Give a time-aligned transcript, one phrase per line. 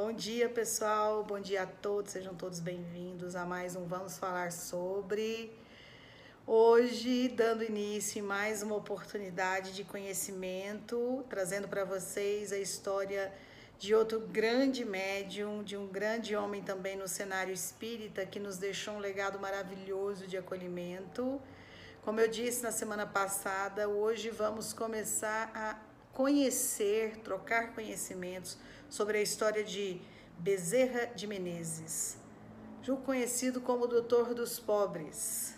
[0.00, 1.24] Bom dia, pessoal.
[1.24, 2.12] Bom dia a todos.
[2.12, 5.52] Sejam todos bem-vindos a mais um Vamos Falar sobre.
[6.46, 13.34] Hoje, dando início em mais uma oportunidade de conhecimento, trazendo para vocês a história
[13.76, 18.94] de outro grande médium, de um grande homem também no cenário espírita, que nos deixou
[18.94, 21.42] um legado maravilhoso de acolhimento.
[22.04, 25.76] Como eu disse na semana passada, hoje vamos começar a
[26.12, 28.56] conhecer, trocar conhecimentos
[28.88, 30.00] sobre a história de
[30.38, 32.16] Bezerra de Menezes,
[32.82, 35.54] julgo conhecido como Doutor dos Pobres.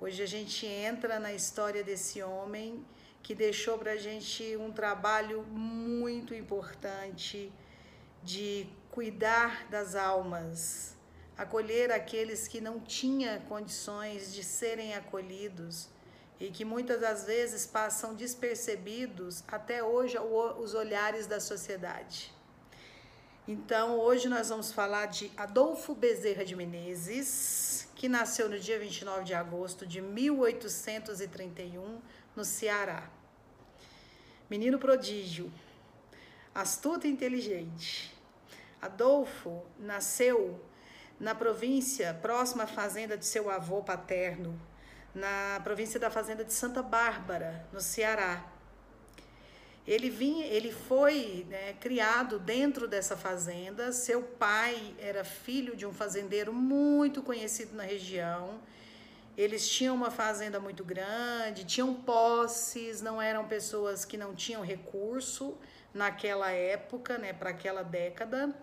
[0.00, 2.84] Hoje a gente entra na história desse homem
[3.22, 7.52] que deixou para a gente um trabalho muito importante
[8.24, 10.96] de cuidar das almas,
[11.36, 15.88] acolher aqueles que não tinham condições de serem acolhidos
[16.40, 22.37] e que muitas das vezes passam despercebidos até hoje os olhares da sociedade.
[23.50, 29.24] Então, hoje nós vamos falar de Adolfo Bezerra de Menezes, que nasceu no dia 29
[29.24, 31.98] de agosto de 1831,
[32.36, 33.08] no Ceará.
[34.50, 35.50] Menino prodígio,
[36.54, 38.14] astuto e inteligente.
[38.82, 40.62] Adolfo nasceu
[41.18, 44.60] na província próxima à fazenda de seu avô paterno,
[45.14, 48.57] na província da fazenda de Santa Bárbara, no Ceará.
[49.88, 53.90] Ele, vinha, ele foi né, criado dentro dessa fazenda.
[53.90, 58.60] Seu pai era filho de um fazendeiro muito conhecido na região.
[59.34, 65.56] Eles tinham uma fazenda muito grande, tinham posses, não eram pessoas que não tinham recurso
[65.94, 68.54] naquela época, né, para aquela década.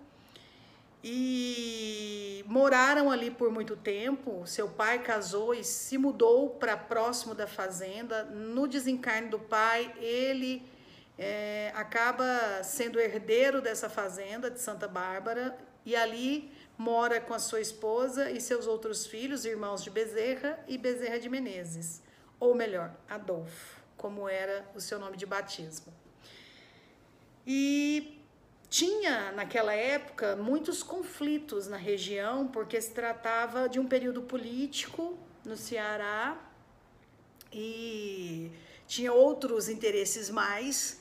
[1.04, 4.46] E moraram ali por muito tempo.
[4.46, 8.26] Seu pai casou e se mudou para próximo da fazenda.
[8.26, 10.75] No desencarne do pai, ele
[11.18, 17.62] é, acaba sendo herdeiro dessa fazenda de Santa Bárbara e ali mora com a sua
[17.62, 22.02] esposa e seus outros filhos, irmãos de Bezerra e Bezerra de Menezes,
[22.40, 25.94] ou melhor, Adolfo, como era o seu nome de batismo.
[27.48, 28.20] E
[28.70, 35.56] tinha naquela época muitos conflitos na região, porque se tratava de um período político no
[35.56, 36.38] Ceará
[37.54, 38.52] e
[38.88, 41.00] tinha outros interesses mais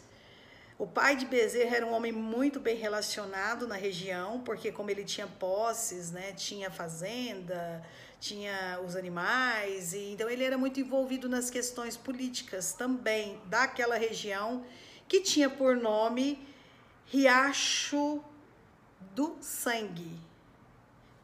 [0.77, 5.05] o pai de Bezerra era um homem muito bem relacionado na região, porque como ele
[5.05, 7.81] tinha posses, né, tinha fazenda,
[8.19, 14.65] tinha os animais, e então ele era muito envolvido nas questões políticas também daquela região,
[15.07, 16.45] que tinha por nome
[17.07, 18.25] Riacho
[19.15, 20.19] do Sangue,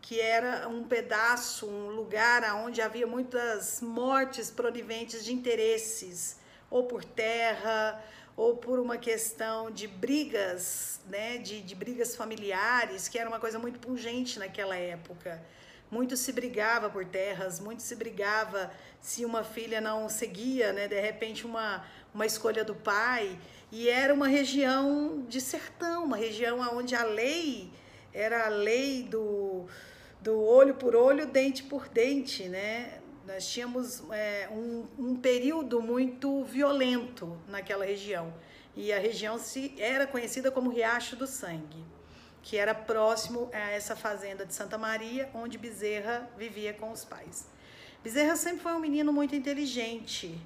[0.01, 6.39] que era um pedaço, um lugar onde havia muitas mortes provenientes de interesses,
[6.71, 8.01] ou por terra,
[8.37, 13.59] ou por uma questão de brigas, né, de, de brigas familiares, que era uma coisa
[13.59, 15.43] muito pungente naquela época.
[15.91, 18.71] Muito se brigava por terras, muito se brigava
[19.01, 23.39] se uma filha não seguia, né, de repente uma, uma escolha do pai.
[23.73, 27.71] E era uma região de sertão, uma região onde a lei
[28.13, 29.67] era a lei do,
[30.21, 33.00] do olho por olho, dente por dente, né?
[33.27, 38.33] Nós tínhamos é, um, um período muito violento naquela região.
[38.77, 41.85] E a região se, era conhecida como Riacho do Sangue,
[42.43, 47.47] que era próximo a essa fazenda de Santa Maria, onde Bezerra vivia com os pais.
[48.03, 50.41] Bezerra sempre foi um menino muito inteligente,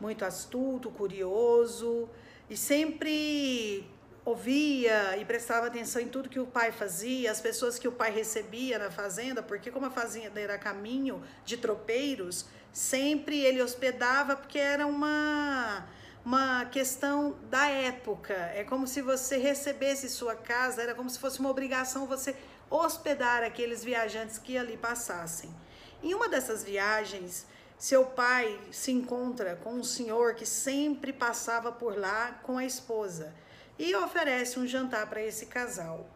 [0.00, 2.08] muito astuto, curioso
[2.48, 3.86] e sempre
[4.24, 8.10] ouvia e prestava atenção em tudo que o pai fazia, as pessoas que o pai
[8.10, 14.58] recebia na fazenda, porque como a fazenda era caminho de tropeiros, sempre ele hospedava porque
[14.58, 15.86] era uma
[16.24, 18.32] uma questão da época.
[18.54, 22.34] É como se você recebesse sua casa, era como se fosse uma obrigação você
[22.70, 25.54] hospedar aqueles viajantes que ali passassem.
[26.02, 27.44] Em uma dessas viagens,
[27.76, 33.34] seu pai se encontra com um senhor que sempre passava por lá com a esposa
[33.78, 36.08] e oferece um jantar para esse casal,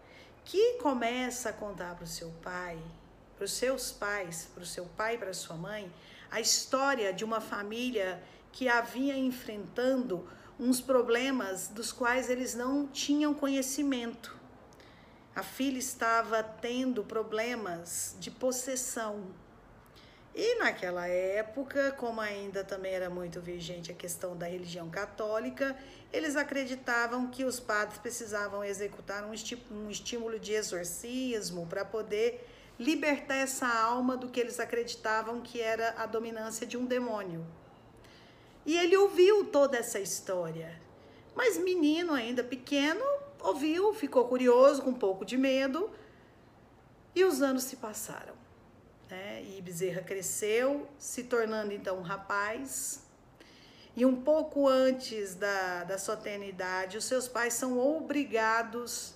[0.44, 2.78] que começa a contar para o seu pai,
[3.36, 5.92] para os seus pais, para o seu pai e para sua mãe,
[6.30, 8.22] a história de uma família
[8.52, 10.28] que havia enfrentando
[10.58, 14.36] uns problemas dos quais eles não tinham conhecimento.
[15.34, 19.26] A filha estava tendo problemas de possessão
[20.34, 25.76] e naquela época, como ainda também era muito vigente a questão da religião católica,
[26.12, 32.46] eles acreditavam que os padres precisavam executar um, estímulo de exorcismo para poder
[32.78, 37.44] libertar essa alma do que eles acreditavam que era a dominância de um demônio.
[38.64, 40.80] E ele ouviu toda essa história.
[41.34, 43.04] Mas menino ainda pequeno,
[43.40, 45.90] ouviu, ficou curioso, com um pouco de medo,
[47.12, 48.37] e os anos se passaram.
[49.10, 49.42] Né?
[49.44, 53.02] E Bezerra cresceu, se tornando então um rapaz.
[53.96, 59.14] E um pouco antes da, da sua tenidade, os seus pais são obrigados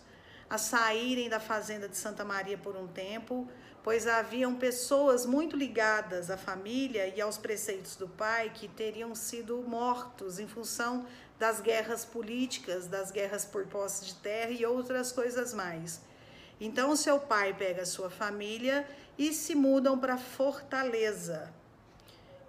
[0.51, 3.49] a saírem da fazenda de Santa Maria por um tempo,
[3.83, 9.57] pois haviam pessoas muito ligadas à família e aos preceitos do pai que teriam sido
[9.63, 11.07] mortos em função
[11.39, 16.01] das guerras políticas, das guerras por posse de terra e outras coisas mais.
[16.65, 18.89] Então, seu pai pega a sua família
[19.19, 21.53] e se mudam para Fortaleza.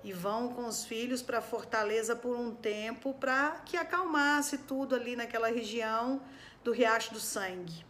[0.04, 5.16] E vão com os filhos para Fortaleza por um tempo para que acalmasse tudo ali
[5.16, 6.22] naquela região
[6.64, 7.84] do Riacho do Sangue.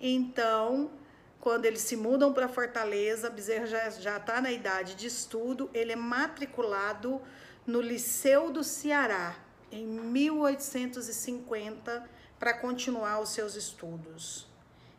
[0.00, 0.90] Então,
[1.38, 5.96] quando eles se mudam para Fortaleza, Bezerra já está na idade de estudo, ele é
[5.96, 7.20] matriculado
[7.66, 9.36] no Liceu do Ceará,
[9.70, 12.08] em 1850
[12.38, 14.48] para continuar os seus estudos.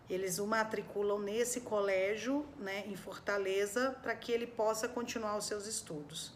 [0.09, 5.67] Eles o matriculam nesse colégio, né, em Fortaleza, para que ele possa continuar os seus
[5.67, 6.33] estudos.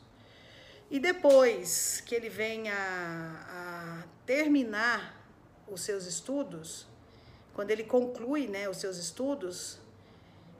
[0.91, 5.19] E depois que ele venha a, terminar
[5.67, 6.85] os seus estudos,
[7.53, 9.79] quando ele conclui né, os seus estudos,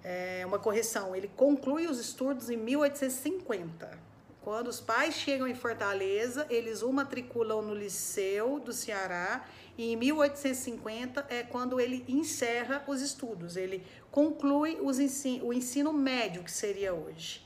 [0.03, 4.13] é uma correção, ele conclui os estudos em 1850
[4.43, 9.47] quando os pais chegam em Fortaleza, eles o matriculam no Liceu do Ceará
[9.77, 16.43] e em 1850 é quando ele encerra os estudos, ele conclui ensino, o ensino médio
[16.43, 17.45] que seria hoje.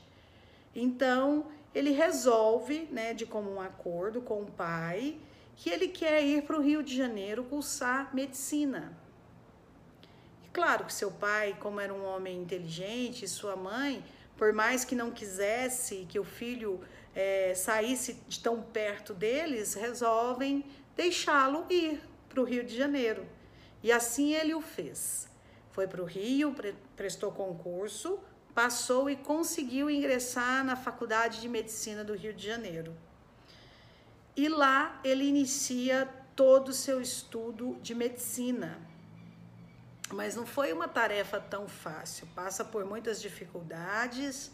[0.74, 5.18] Então, ele resolve, né, de comum acordo com o pai,
[5.56, 8.96] que ele quer ir para o Rio de Janeiro cursar medicina.
[10.44, 14.04] E claro que seu pai, como era um homem inteligente, sua mãe
[14.38, 16.80] por mais que não quisesse que o filho
[17.14, 20.64] é, saísse de tão perto deles, resolvem
[20.96, 23.26] deixá-lo ir para o Rio de Janeiro.
[23.82, 25.28] E assim ele o fez.
[25.70, 28.18] Foi para o Rio, pre prestou concurso,
[28.54, 32.96] passou e conseguiu ingressar na Faculdade de Medicina do Rio de Janeiro.
[34.36, 38.78] E lá ele inicia todo o seu estudo de medicina.
[40.12, 44.50] Mas não foi uma tarefa tão fácil, passa por muitas dificuldades,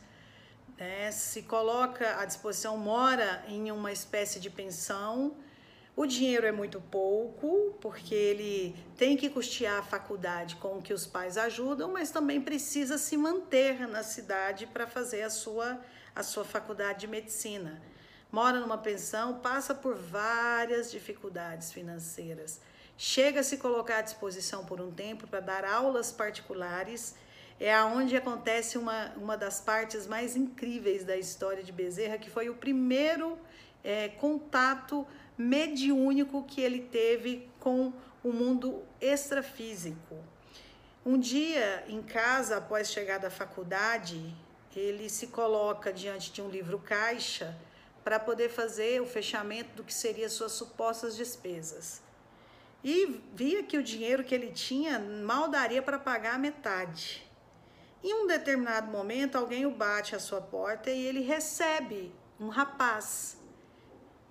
[0.77, 1.11] né?
[1.13, 5.37] se coloca à disposição, mora em uma espécie de pensão.
[5.97, 10.93] O dinheiro é muito pouco, porque ele tem que custear a faculdade com o que
[10.93, 15.81] os pais ajudam, mas também precisa se manter na cidade para fazer a sua,
[16.15, 17.81] a sua faculdade de medicina.
[18.33, 22.61] Mora numa pensão, passa por várias dificuldades financeiras
[22.97, 27.15] chega a se colocar à disposição por um tempo para dar aulas particulares.
[27.59, 32.49] É aonde acontece uma, uma das partes mais incríveis da história de Bezerra, que foi
[32.49, 33.39] o primeiro
[33.83, 35.07] é, contato
[35.37, 37.93] mediúnico que ele teve com
[38.23, 40.17] o mundo extrafísico.
[41.05, 44.35] Um dia, em casa, após chegar da faculdade,
[44.75, 47.57] ele se coloca diante de um livro caixa
[48.03, 52.03] para poder fazer o fechamento do que seriam suas supostas despesas
[52.85, 57.27] e via que o dinheiro que ele tinha mal daria para pagar a metade.
[58.03, 63.39] Em um determinado momento, alguém o bate à sua porta e ele recebe um rapaz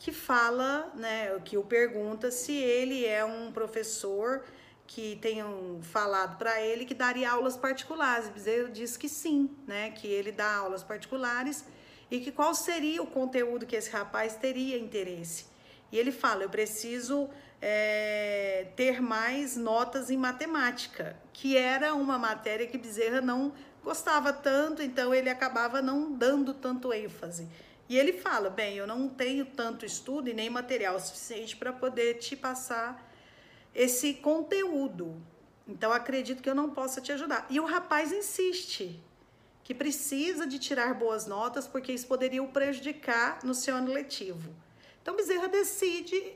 [0.03, 4.43] que fala, né, que o pergunta se ele é um professor
[4.85, 8.27] que tenham falado para ele que daria aulas particulares.
[8.27, 11.63] Bezerra diz que sim, né, que ele dá aulas particulares
[12.11, 15.45] e que qual seria o conteúdo que esse rapaz teria interesse.
[15.89, 17.29] E ele fala: eu preciso
[17.61, 24.81] é, ter mais notas em matemática, que era uma matéria que Bezerra não gostava tanto,
[24.81, 27.47] então ele acabava não dando tanto ênfase.
[27.89, 32.15] E ele fala: bem, eu não tenho tanto estudo e nem material suficiente para poder
[32.15, 33.11] te passar
[33.73, 35.21] esse conteúdo.
[35.67, 37.45] Então acredito que eu não possa te ajudar.
[37.49, 39.01] E o rapaz insiste
[39.63, 44.53] que precisa de tirar boas notas porque isso poderia o prejudicar no seu ano letivo.
[45.01, 46.33] Então Bezerra decide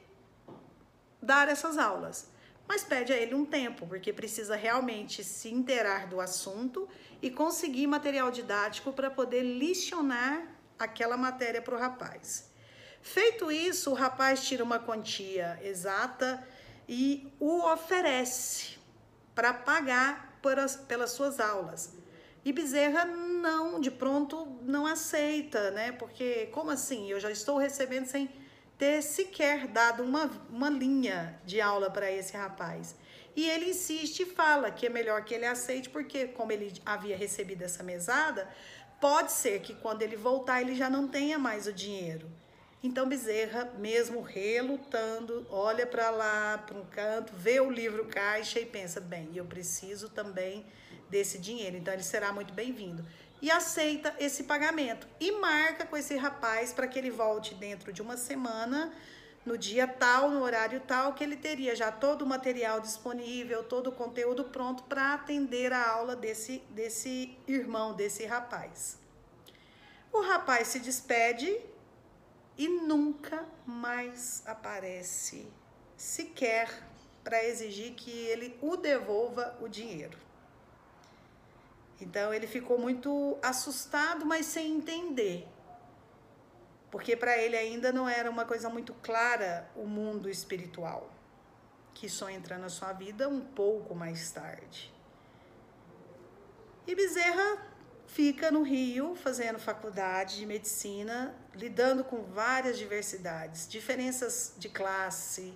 [1.21, 2.29] dar essas aulas.
[2.67, 6.87] Mas pede a ele um tempo, porque precisa realmente se inteirar do assunto
[7.21, 12.49] e conseguir material didático para poder licionar aquela matéria para o rapaz.
[13.01, 16.45] Feito isso, o rapaz tira uma quantia exata
[16.87, 18.77] e o oferece
[19.33, 21.93] para pagar as, pelas suas aulas.
[22.45, 25.91] E Bezerra não, de pronto, não aceita, né?
[25.91, 27.09] Porque como assim?
[27.11, 28.29] Eu já estou recebendo sem
[28.77, 32.95] ter sequer dado uma, uma linha de aula para esse rapaz.
[33.35, 37.15] E ele insiste e fala que é melhor que ele aceite, porque, como ele havia
[37.15, 38.49] recebido essa mesada,
[38.99, 42.29] pode ser que quando ele voltar ele já não tenha mais o dinheiro.
[42.83, 48.65] Então Bezerra, mesmo relutando, olha para lá, para um canto, vê o livro caixa e
[48.65, 50.65] pensa: bem, eu preciso também
[51.09, 53.05] desse dinheiro, então ele será muito bem-vindo.
[53.41, 58.01] E aceita esse pagamento e marca com esse rapaz para que ele volte dentro de
[58.01, 58.91] uma semana,
[59.47, 63.87] no dia tal, no horário tal, que ele teria já todo o material disponível, todo
[63.87, 68.99] o conteúdo pronto para atender a aula desse, desse irmão, desse rapaz.
[70.11, 71.61] O rapaz se despede
[72.57, 75.47] e nunca mais aparece
[75.95, 76.83] sequer
[77.23, 80.17] para exigir que ele o devolva o dinheiro.
[82.01, 85.47] Então ele ficou muito assustado, mas sem entender.
[86.89, 91.11] Porque para ele ainda não era uma coisa muito clara o mundo espiritual,
[91.93, 94.93] que só entra na sua vida um pouco mais tarde.
[96.85, 97.67] E Bezerra
[98.07, 105.53] fica no Rio fazendo faculdade de medicina, lidando com várias diversidades, diferenças de classe.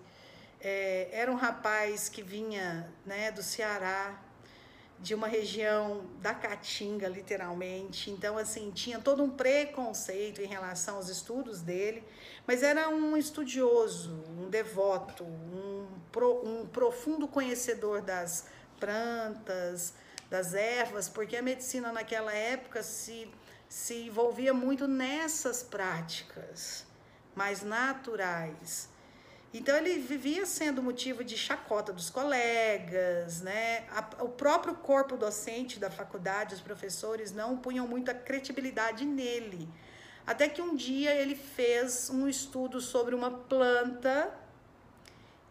[0.60, 4.22] É, era um rapaz que vinha né, do Ceará,
[5.02, 8.12] de uma região da Caatinga, literalmente.
[8.12, 12.04] Então, assim, tinha todo um preconceito em relação aos estudos dele,
[12.46, 18.46] mas era um estudioso, um devoto, um, pro, um profundo conhecedor das
[18.80, 19.94] plantas,
[20.30, 23.28] das ervas, porque a medicina naquela época se,
[23.68, 26.86] se envolvia muito nessas práticas
[27.36, 28.91] mais naturais.
[29.54, 33.84] Então ele vivia sendo motivo de chacota dos colegas, né?
[34.20, 39.68] o próprio corpo docente da faculdade, os professores não punham muita credibilidade nele.
[40.26, 44.34] Até que um dia ele fez um estudo sobre uma planta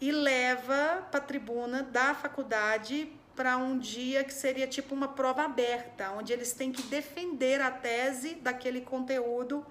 [0.01, 5.43] e leva para a tribuna da faculdade para um dia que seria tipo uma prova
[5.45, 9.65] aberta, onde eles têm que defender a tese daquele conteúdo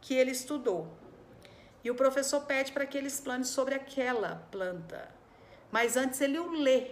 [0.00, 0.99] que ele estudou.
[1.82, 5.08] E o professor pede para que ele explane sobre aquela planta.
[5.70, 6.90] Mas antes ele o lê,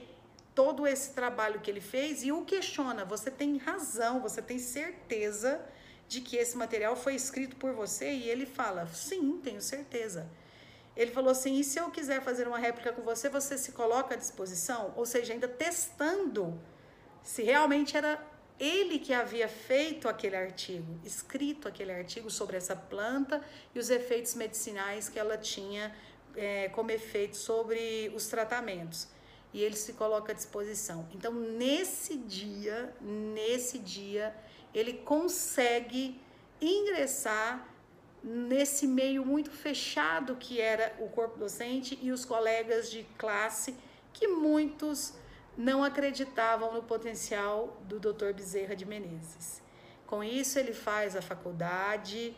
[0.55, 3.05] todo esse trabalho que ele fez e o questiona.
[3.05, 5.61] Você tem razão, você tem certeza
[6.09, 8.11] de que esse material foi escrito por você?
[8.11, 10.27] E ele fala: sim, tenho certeza.
[10.97, 14.15] Ele falou assim: e se eu quiser fazer uma réplica com você, você se coloca
[14.15, 14.93] à disposição?
[14.97, 16.59] Ou seja, ainda testando
[17.23, 18.21] se realmente era
[18.59, 23.43] ele que havia feito aquele artigo, escrito aquele artigo sobre essa planta
[23.75, 25.95] e os efeitos medicinais que ela tinha
[26.37, 29.09] é, como efeito sobre os tratamentos.
[29.53, 31.09] E ele se coloca à disposição.
[31.15, 34.35] Então, nesse dia, nesse dia,
[34.75, 36.21] ele consegue
[36.61, 37.67] ingressar
[38.23, 43.75] nesse meio muito fechado que era o corpo docente e os colegas de classe,
[44.13, 45.15] que muitos
[45.59, 48.33] não acreditavam no potencial do Dr.
[48.33, 49.61] Bezerra de Menezes.
[50.07, 52.33] Com isso, ele faz a faculdade,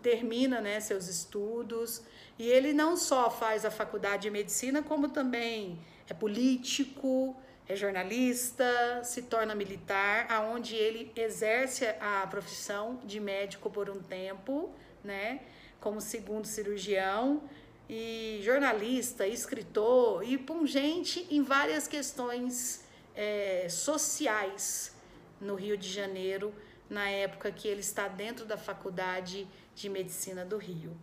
[0.00, 2.00] termina né, seus estudos,
[2.38, 7.36] e ele não só faz a faculdade de medicina, como também é político,
[7.68, 14.72] é jornalista, se torna militar, aonde ele exerce a profissão de médico por um tempo,
[15.02, 15.40] né,
[15.80, 17.42] como segundo cirurgião
[17.92, 22.84] e jornalista, escritor e pungente em várias questões
[23.16, 24.94] é, sociais
[25.40, 26.54] no Rio de Janeiro,
[26.88, 29.44] na época que ele está dentro da Faculdade
[29.74, 30.96] de Medicina do Rio.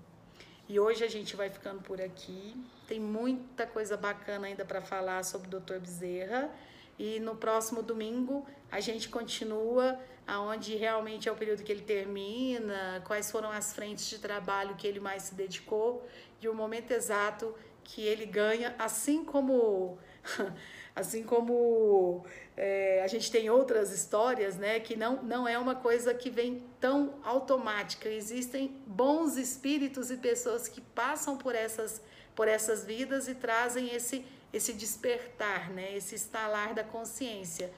[0.69, 2.55] E hoje a gente vai ficando por aqui.
[2.87, 5.79] Tem muita coisa bacana ainda para falar sobre o Dr.
[5.79, 6.49] Bezerra.
[6.97, 13.01] E no próximo domingo a gente continua aonde realmente é o período que ele termina,
[13.05, 16.05] quais foram as frentes de trabalho que ele mais se dedicou
[16.41, 19.97] e o momento exato que ele ganha, assim como
[20.93, 22.25] assim como
[22.57, 26.63] é, a gente tem outras histórias, né, que não, não é uma coisa que vem
[26.81, 28.09] tão automática.
[28.09, 32.01] Existem bons espíritos e pessoas que passam por essas
[32.35, 37.71] por essas vidas e trazem esse esse despertar, né, esse estalar da consciência,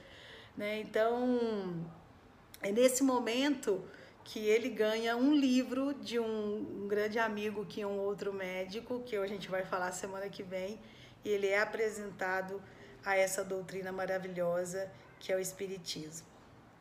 [0.56, 0.80] né?
[0.80, 1.86] Então,
[2.62, 3.82] é nesse momento
[4.24, 9.00] que ele ganha um livro de um, um grande amigo que é um outro médico,
[9.00, 10.78] que a gente vai falar semana que vem,
[11.24, 12.62] e ele é apresentado
[13.04, 16.26] a essa doutrina maravilhosa que é o Espiritismo.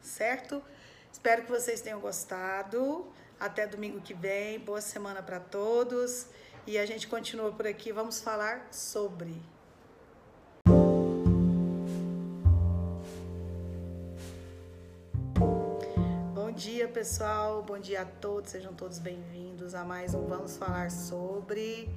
[0.02, 0.64] Certo?
[1.12, 3.06] Espero que vocês tenham gostado.
[3.40, 4.60] Até domingo que vem.
[4.60, 6.28] Boa semana para todos.
[6.66, 7.92] E a gente continua por aqui.
[7.92, 9.36] Vamos falar sobre
[16.60, 17.64] dia, pessoal.
[17.64, 18.52] Bom dia a todos.
[18.52, 21.88] Sejam todos bem-vindos a mais um Vamos Falar sobre.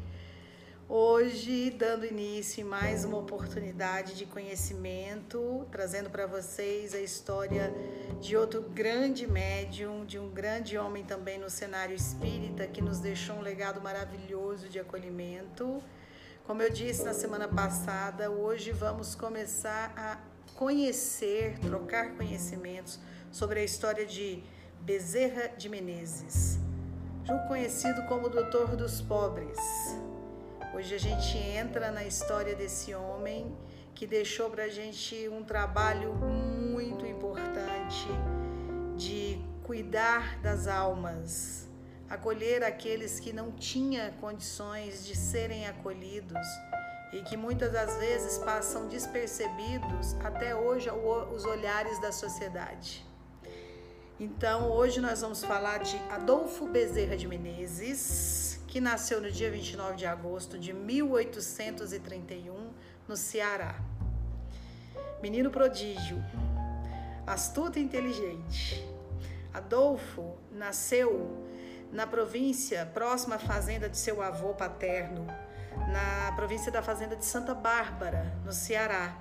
[0.89, 7.75] Hoje, dando início em mais uma oportunidade de conhecimento, trazendo para vocês a história
[8.21, 13.39] de outro grande médium, de um grande homem também no cenário espírita, que nos deixou
[13.39, 15.83] um legado maravilhoso de acolhimento.
[16.45, 20.21] Como eu disse na semana passada, hoje vamos começar a
[20.55, 23.01] conhecer, trocar conhecimentos
[23.33, 24.43] sobre a história de
[24.81, 26.59] Bezerra de Menezes,
[27.49, 29.59] conhecido como Doutor dos Pobres.
[30.75, 33.57] Hoje a gente entra na história desse homem
[33.95, 38.07] que deixou para a gente um trabalho muito importante
[38.99, 41.69] de cuidar das almas,
[42.11, 46.47] acolher aqueles que não tinham condições de serem acolhidos
[47.15, 53.12] e que muitas das vezes passam despercebidos até hoje os olhares da sociedade.
[54.21, 59.97] Então, hoje nós vamos falar de Adolfo Bezerra de Menezes, que nasceu no dia 29
[59.97, 62.71] de agosto de 1831
[63.09, 63.75] no Ceará.
[65.23, 66.23] Menino prodígio,
[67.27, 68.87] astuto e inteligente.
[69.53, 71.45] Adolfo nasceu
[71.91, 75.27] na província próxima à fazenda de seu avô paterno,
[75.91, 79.17] na província da fazenda de Santa Bárbara, no Ceará.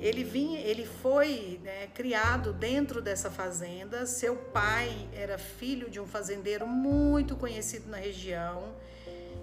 [0.00, 4.06] Ele vinha, ele foi né, criado dentro dessa fazenda.
[4.06, 8.74] Seu pai era filho de um fazendeiro muito conhecido na região.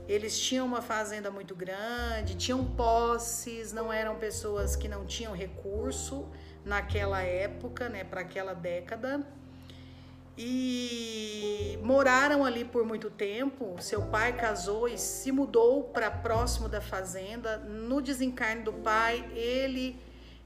[0.08, 6.28] Eles tinham uma fazenda muito grande, tinham posses, não eram pessoas que não tinham recurso
[6.66, 9.26] naquela época, né, para aquela década.
[10.38, 13.76] E moraram ali por muito tempo.
[13.80, 17.58] Seu pai casou e se mudou para próximo da fazenda.
[17.58, 20.00] No desencarne do pai, ele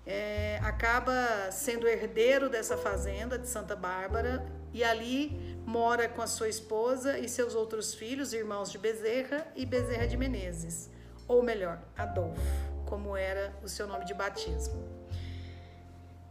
[0.06, 6.48] é, acaba sendo herdeiro dessa fazenda de Santa Bárbara e ali mora com a sua
[6.48, 10.90] esposa e seus outros filhos, irmãos de Bezerra e Bezerra de Menezes,
[11.28, 12.42] ou melhor, Adolfo,
[12.86, 14.84] como era o seu nome de batismo.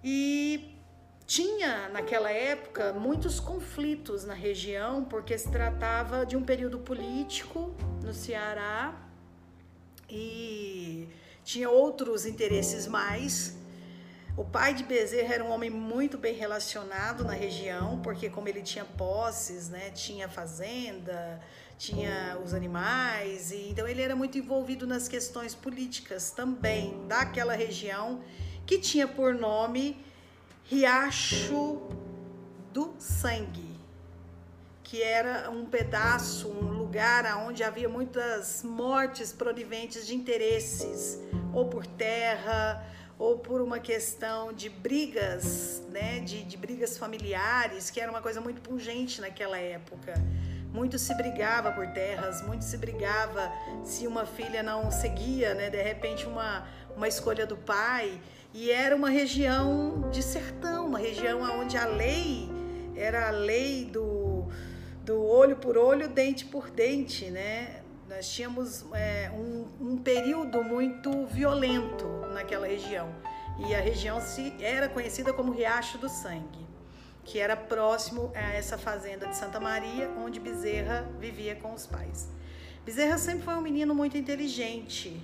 [0.05, 0.79] E
[1.27, 8.13] tinha naquela época muitos conflitos na região, porque se tratava de um período político no
[8.13, 8.95] Ceará
[10.09, 11.09] e
[11.43, 13.57] tinha outros interesses mais
[14.37, 18.63] o pai de Bezerra era um homem muito bem relacionado na região, porque como ele
[18.63, 21.41] tinha posses, né, tinha fazenda,
[21.79, 28.23] tinha os animais, e então ele era muito envolvido nas questões políticas também daquela região,
[28.67, 30.05] que tinha por nome
[30.65, 31.81] Riacho
[32.73, 33.79] do Sangue,
[34.83, 41.21] que era um pedaço, um lugar onde havia muitas mortes provenientes de interesses,
[41.53, 42.85] ou por terra,
[43.19, 48.41] ou por uma questão de brigas, né, de, de brigas familiares, que era uma coisa
[48.41, 50.15] muito pungente naquela época.
[50.73, 53.53] Muito se brigava por terras, muito se brigava
[53.85, 58.21] se uma filha não seguia, né, de repente uma, uma escolha do pai.
[58.53, 62.49] E era uma região de sertão, uma região onde a lei
[62.97, 64.47] era a lei do,
[65.05, 67.83] do olho por olho, dente por dente, né?
[68.15, 73.13] Nós tínhamos é, um, um período muito violento naquela região.
[73.59, 76.65] E a região se, era conhecida como Riacho do Sangue,
[77.25, 82.29] que era próximo a essa fazenda de Santa Maria, onde Bezerra vivia com os pais.
[82.87, 85.21] Bezerra sempre foi um menino muito inteligente,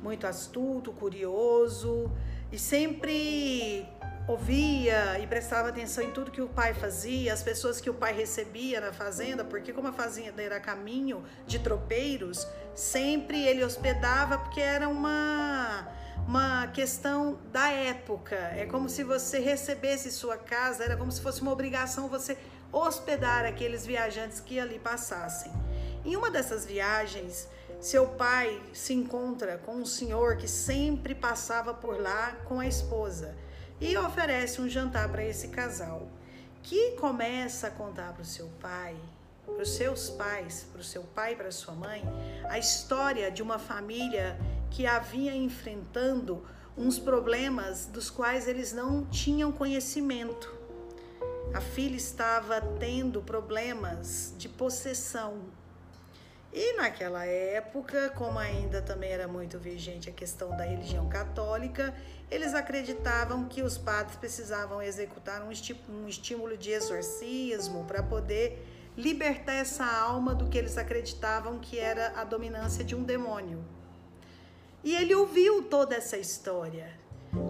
[0.00, 2.08] muito astuto, curioso
[2.52, 3.84] e sempre
[4.28, 8.12] ouvia e prestava atenção em tudo que o pai fazia, as pessoas que o pai
[8.12, 14.60] recebia na fazenda, porque como a fazenda era caminho de tropeiros, sempre ele hospedava porque
[14.60, 15.88] era uma
[16.26, 18.36] uma questão da época.
[18.54, 22.36] É como se você recebesse sua casa, era como se fosse uma obrigação você
[22.70, 25.50] hospedar aqueles viajantes que ali passassem.
[26.04, 27.48] Em uma dessas viagens,
[27.80, 33.34] seu pai se encontra com um senhor que sempre passava por lá com a esposa
[33.80, 36.08] e oferece um jantar para esse casal,
[36.62, 38.96] que começa a contar para o seu pai,
[39.44, 42.02] para os seus pais, para o seu pai e para sua mãe,
[42.48, 44.38] a história de uma família
[44.70, 46.44] que havia enfrentando
[46.76, 50.56] uns problemas dos quais eles não tinham conhecimento.
[51.54, 55.40] A filha estava tendo problemas de possessão
[56.52, 61.94] e naquela época, como ainda também era muito vigente a questão da religião católica,
[62.30, 69.84] eles acreditavam que os padres precisavam executar um, estímulo de exorcismo para poder libertar essa
[69.84, 73.62] alma do que eles acreditavam que era a dominância de um demônio.
[74.82, 76.98] E ele ouviu toda essa história.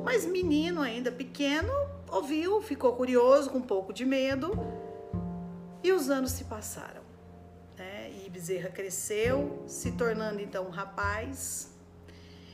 [0.05, 1.73] Mas menino ainda pequeno,
[2.11, 4.53] ouviu, ficou curioso, com um pouco de medo,
[5.85, 7.08] e os anos se passaram.
[8.39, 11.71] Bezerra cresceu, se tornando então um rapaz.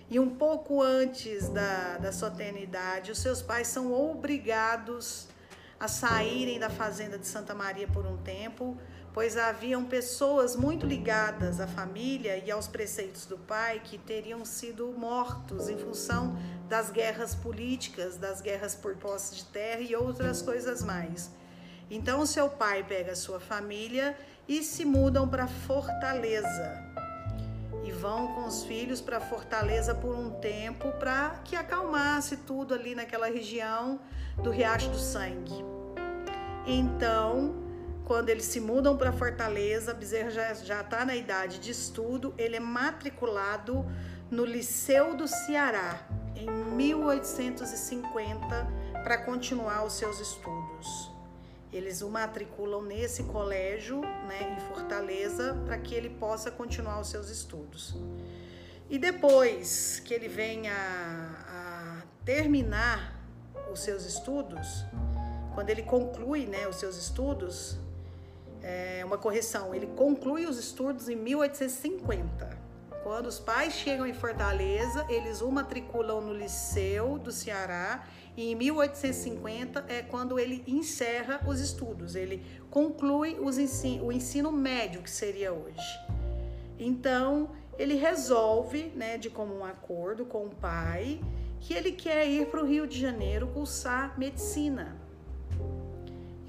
[0.09, 5.29] E um pouco antes da, da sua tenidade, os seus pais são obrigados
[5.79, 8.79] a saírem da fazenda de Santa Maria por um tempo,
[9.12, 14.87] pois haviam pessoas muito ligadas à família e aos preceitos do pai que teriam sido
[14.87, 16.35] mortos em função
[16.66, 21.31] das guerras políticas, das guerras por posse de terra e outras coisas mais.
[21.90, 24.16] Então, seu pai pega sua família
[24.48, 26.83] e se mudam para Fortaleza.
[27.85, 32.94] E vão com os filhos para Fortaleza por um tempo para que acalmasse tudo ali
[32.94, 34.00] naquela região
[34.42, 35.64] do Riacho do Sangue.
[36.66, 37.54] Então,
[38.04, 42.61] quando eles se mudam para Fortaleza, Bezerra já está na idade de estudo, ele é
[42.61, 43.87] matriculado
[44.30, 46.00] no Liceu do Ceará
[46.35, 48.66] em 1850
[49.02, 51.13] para continuar os seus estudos.
[51.75, 57.29] Eles o matriculam nesse colégio, né, em Fortaleza, para que ele possa continuar os seus
[57.29, 57.97] estudos.
[58.89, 63.21] E depois que ele venha a, terminar
[63.73, 64.85] os seus estudos,
[65.53, 67.77] quando ele conclui né, os seus estudos,
[68.63, 72.57] é uma correção, ele conclui os estudos em 1850.
[73.03, 78.55] Quando os pais chegam em Fortaleza, eles o matriculam no Liceu do Ceará e em
[78.55, 86.01] 1850 é quando ele encerra os estudos, ele conclui o ensino médio que seria hoje.
[86.79, 91.20] Então, ele resolve, né, de comum acordo com o pai,
[91.61, 94.97] que ele quer ir para o Rio de Janeiro cursar medicina.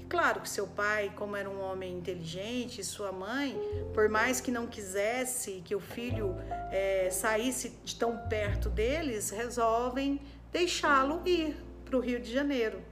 [0.00, 3.56] E claro que seu pai, como era um homem inteligente, sua mãe,
[3.94, 6.34] por mais que não quisesse que o filho
[6.72, 10.20] é, saísse de tão perto deles, resolvem
[10.52, 12.82] deixá-lo ir para o Rio de Janeiro.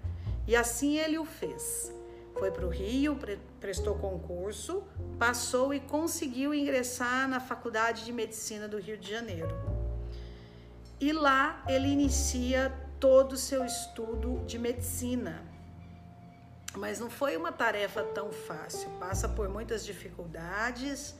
[0.46, 1.92] E assim ele o fez.
[2.38, 3.18] Foi para o Rio,
[3.60, 4.82] prestou concurso,
[5.18, 9.54] passou e conseguiu ingressar na Faculdade de Medicina do Rio de Janeiro.
[11.00, 15.44] E lá ele inicia todo o seu estudo de medicina.
[16.76, 21.14] Mas não foi uma tarefa tão fácil, passa por muitas dificuldades,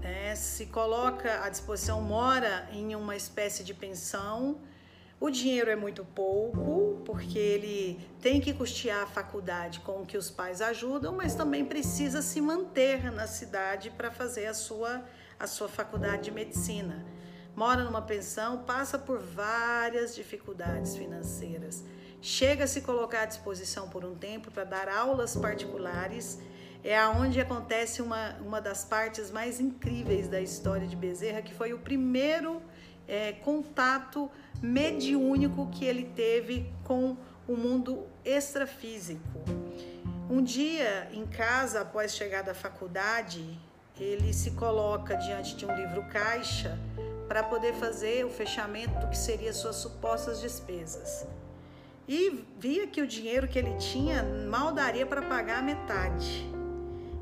[0.00, 0.34] né?
[0.34, 4.58] se coloca à disposição, mora em uma espécie de pensão
[5.20, 10.16] o dinheiro é muito pouco, porque ele tem que custear a faculdade com o que
[10.16, 15.04] os pais ajudam, mas também precisa se manter na cidade para fazer a sua,
[15.38, 17.04] a sua faculdade de medicina.
[17.54, 21.84] Mora numa pensão, passa por várias dificuldades financeiras.
[22.22, 26.38] Chega a se colocar à disposição por um tempo para dar aulas particulares.
[26.82, 31.74] É aonde acontece uma, uma das partes mais incríveis da história de Bezerra, que foi
[31.74, 32.62] o primeiro
[33.10, 34.30] é, contato
[34.62, 37.16] mediúnico que ele teve com
[37.48, 39.20] o mundo extrafísico.
[40.30, 43.58] Um dia, em casa, após chegar da faculdade,
[43.98, 46.78] ele se coloca diante de um livro caixa
[47.26, 51.26] para poder fazer o fechamento do que seria suas supostas despesas.
[52.06, 56.48] E via que o dinheiro que ele tinha mal daria para pagar a metade.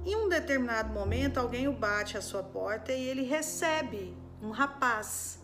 [0.05, 5.38] Em um determinado momento, alguém o bate à sua porta e ele recebe um rapaz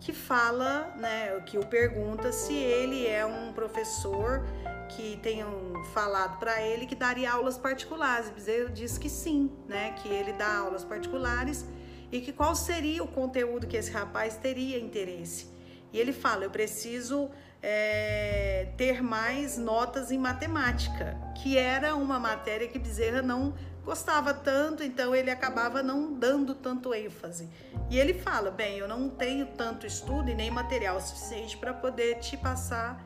[0.00, 4.46] que fala, né, que o pergunta se ele é um professor
[4.88, 8.30] que tenham falado para ele que daria aulas particulares.
[8.30, 11.64] Bezerra diz que sim, né, que ele dá aulas particulares
[12.12, 15.50] e que qual seria o conteúdo que esse rapaz teria interesse.
[15.92, 17.30] E ele fala: eu preciso
[17.62, 23.54] é, ter mais notas em matemática, que era uma matéria que Bezerra não
[23.86, 27.48] gostava tanto, então ele acabava não dando tanto ênfase.
[27.88, 32.18] E ele fala: bem, eu não tenho tanto estudo e nem material suficiente para poder
[32.18, 33.00] te passar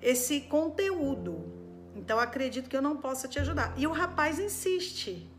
[0.00, 1.50] esse conteúdo.
[1.96, 3.72] Então acredito que eu não possa te ajudar.
[3.76, 5.30] E o rapaz insiste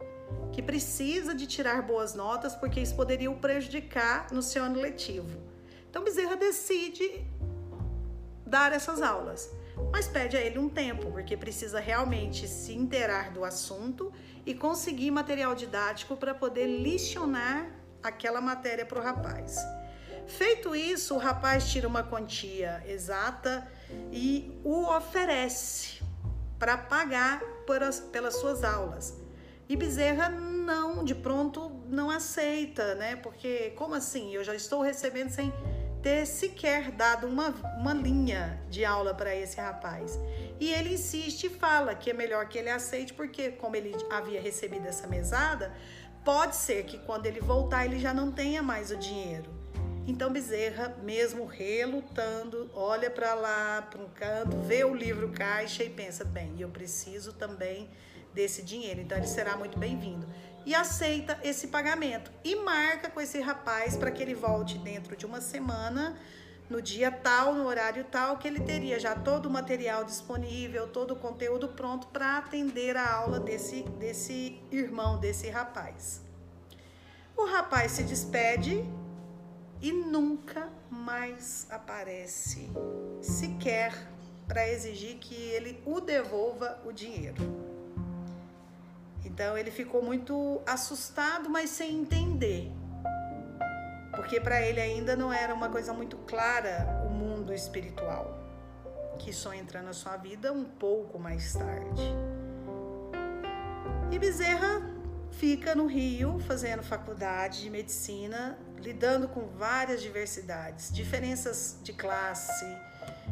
[0.51, 5.39] que precisa de tirar boas notas porque isso poderia o prejudicar no seu ano letivo.
[5.87, 7.23] Então Bezerra decide
[8.45, 9.51] dar essas aulas,
[9.93, 14.11] mas pede a ele um tempo porque precisa realmente se inteirar do assunto
[14.43, 17.69] e conseguir material didático para poder licionar
[18.01, 19.55] aquela matéria para o rapaz.
[20.25, 23.67] Feito isso, o rapaz tira uma quantia exata
[24.11, 26.01] e o oferece
[26.57, 27.43] para pagar
[27.87, 29.15] as, pelas suas aulas.
[29.69, 33.15] E Bezerra não, de pronto, não aceita, né?
[33.15, 34.33] Porque, como assim?
[34.33, 35.53] Eu já estou recebendo sem
[36.03, 40.19] ter sequer dado uma, uma linha de aula para esse rapaz.
[40.59, 44.41] E ele insiste e fala que é melhor que ele aceite, porque, como ele havia
[44.41, 45.73] recebido essa mesada,
[46.25, 49.62] pode ser que quando ele voltar ele já não tenha mais o dinheiro.
[50.05, 55.89] Então Bezerra, mesmo relutando, olha para lá, para um canto, vê o livro caixa e
[55.89, 57.89] pensa: bem, eu preciso também
[58.33, 58.99] desse dinheiro.
[58.99, 60.27] Então ele será muito bem-vindo.
[60.65, 65.25] E aceita esse pagamento e marca com esse rapaz para que ele volte dentro de
[65.25, 66.17] uma semana,
[66.69, 71.11] no dia tal, no horário tal, que ele teria já todo o material disponível, todo
[71.11, 76.21] o conteúdo pronto para atender a aula desse, desse irmão, desse rapaz.
[77.35, 78.85] O rapaz se despede
[79.83, 82.71] e nunca mais aparece,
[83.21, 83.93] sequer
[84.47, 87.35] para exigir que ele o devolva o dinheiro.
[89.25, 92.71] Então ele ficou muito assustado, mas sem entender.
[94.15, 98.39] Porque para ele ainda não era uma coisa muito clara o mundo espiritual,
[99.19, 102.03] que só entra na sua vida um pouco mais tarde.
[104.09, 104.81] E Bezerra
[105.31, 112.65] fica no Rio fazendo faculdade de medicina lidando com várias diversidades, diferenças de classe.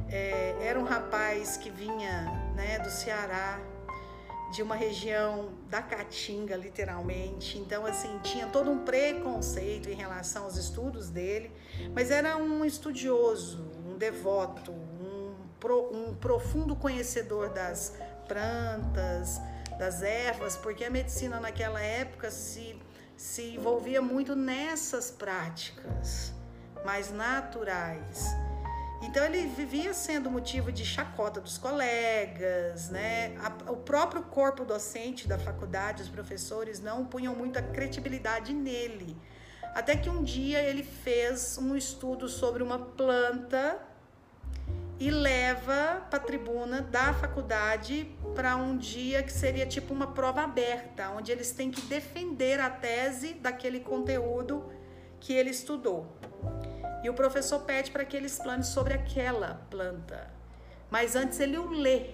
[0.09, 2.23] É, era um rapaz que vinha
[2.55, 3.59] né, do Ceará,
[4.53, 7.57] de uma região da Caatinga, literalmente.
[7.57, 11.51] Então, assim, tinha todo um preconceito em relação aos estudos dele,
[11.93, 17.95] mas era um estudioso, um devoto, um, pro, um profundo conhecedor das
[18.27, 19.39] plantas,
[19.77, 22.77] das ervas, porque a medicina naquela época se
[23.21, 26.33] se envolvia muito nessas práticas
[26.83, 28.25] mais naturais.
[29.03, 33.35] Então ele vivia sendo motivo de chacota dos colegas, né?
[33.67, 39.15] o próprio corpo docente da faculdade, os professores não punham muita credibilidade nele.
[39.75, 43.79] Até que um dia ele fez um estudo sobre uma planta
[44.99, 50.41] e leva para a tribuna da faculdade para um dia que seria tipo uma prova
[50.41, 54.71] aberta, onde eles têm que defender a tese daquele conteúdo
[55.19, 56.07] que ele estudou.
[57.03, 60.31] E o professor pede para que ele explane sobre aquela planta.
[60.89, 62.11] Mas antes ele o lê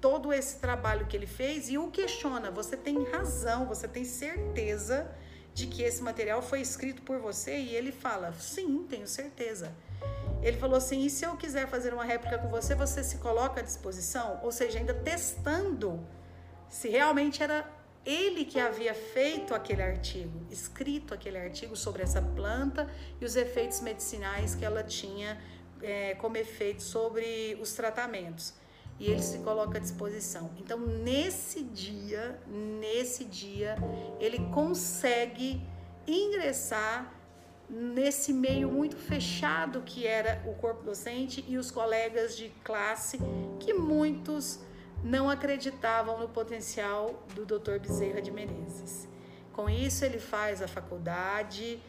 [0.00, 2.50] todo esse trabalho que ele fez e o questiona.
[2.50, 5.10] Você tem razão, você tem certeza
[5.54, 7.56] de que esse material foi escrito por você?
[7.56, 9.72] E ele fala: Sim, tenho certeza.
[10.42, 13.60] Ele falou assim: e se eu quiser fazer uma réplica com você, você se coloca
[13.60, 14.40] à disposição?
[14.42, 16.06] Ou seja, ainda testando
[16.68, 17.64] se realmente era
[18.04, 22.88] ele que havia feito aquele artigo, escrito aquele artigo sobre essa planta
[23.20, 25.36] e os efeitos medicinais que ela tinha
[25.82, 28.54] é, como efeito sobre os tratamentos.
[28.98, 30.50] E ele se coloca à disposição.
[30.58, 33.76] Então, nesse dia, nesse dia,
[34.18, 35.60] ele consegue
[36.06, 37.12] ingressar
[37.68, 43.18] nesse meio muito fechado que era o corpo docente e os colegas de classe,
[43.58, 44.60] que muitos
[45.02, 47.78] não acreditavam no potencial do Dr.
[47.78, 49.08] Bezerra de Menezes.
[49.52, 51.80] Com isso, ele faz a faculdade,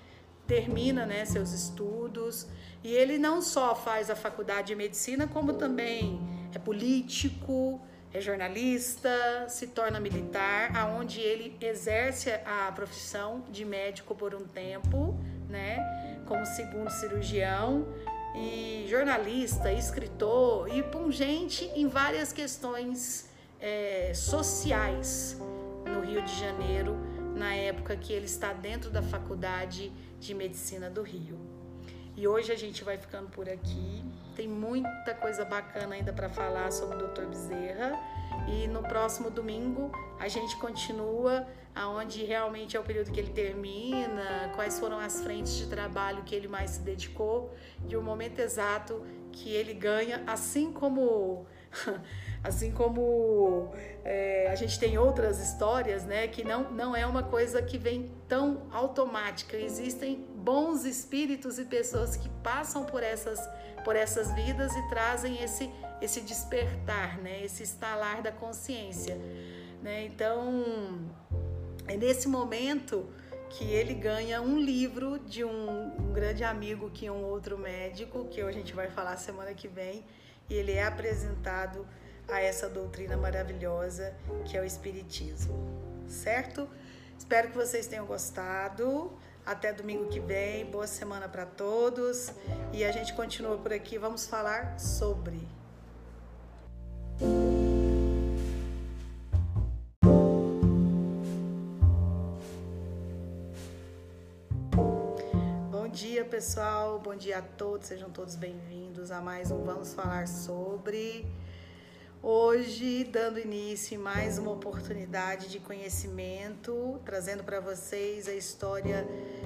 [0.45, 2.47] termina né, seus estudos,
[2.83, 6.19] e ele não só faz a faculdade de medicina, como também
[6.53, 7.81] é político,
[8.13, 15.19] é jornalista, se torna militar, aonde ele exerce a profissão de médico por um tempo,
[15.49, 17.87] né, como segundo cirurgião
[18.35, 23.29] e jornalista, escritor e pungente em várias questões
[23.59, 25.37] é, sociais
[25.85, 26.95] no Rio de Janeiro,
[27.35, 31.39] na época que ele está dentro da Faculdade de Medicina do Rio.
[32.15, 34.03] E hoje a gente vai ficando por aqui.
[34.35, 37.25] Tem muita coisa bacana ainda para falar sobre o Dr.
[37.25, 37.93] Bezerra.
[38.47, 41.45] E no próximo domingo a gente continua
[41.77, 46.33] aonde realmente é o período que ele termina, quais foram as frentes de trabalho que
[46.33, 47.53] ele mais se dedicou
[47.87, 51.45] e o momento exato que ele ganha, assim como
[52.43, 53.71] assim como
[54.03, 58.11] é, a gente tem outras histórias, né, que não, não é uma coisa que vem
[58.27, 59.57] tão automática.
[59.57, 63.39] Existem bons espíritos e pessoas que passam por essas
[63.83, 69.15] por essas vidas e trazem esse esse despertar, né, esse estalar da consciência,
[69.81, 70.05] né?
[70.05, 71.09] Então
[71.87, 73.09] é nesse momento
[73.49, 78.25] que ele ganha um livro de um, um, grande amigo que é um outro médico,
[78.25, 80.05] que a gente vai falar semana que vem,
[80.49, 81.87] e ele é apresentado
[82.27, 84.13] a essa doutrina maravilhosa
[84.45, 85.55] que é o Espiritismo,
[86.07, 86.67] certo?
[87.17, 89.17] Espero que vocês tenham gostado.
[89.45, 92.33] Até domingo que vem, boa semana para todos
[92.73, 93.97] e a gente continua por aqui.
[93.97, 95.39] Vamos falar sobre
[106.37, 106.99] pessoal.
[106.99, 107.87] Bom dia a todos.
[107.87, 111.25] Sejam todos bem-vindos a mais um Vamos Falar sobre.
[112.21, 119.03] Hoje, dando início em mais uma oportunidade de conhecimento, trazendo para vocês a história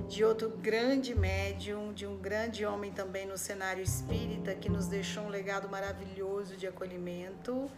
[0.09, 5.23] de outro grande médium, de um grande homem também no cenário espírita, que nos deixou
[5.23, 7.71] um legado maravilhoso de acolhimento,